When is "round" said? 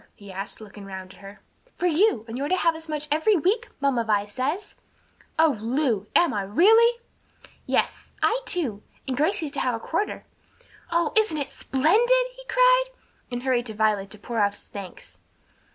0.83-1.13